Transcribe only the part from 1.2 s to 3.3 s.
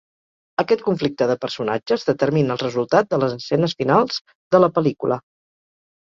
de personatges determina el resultat de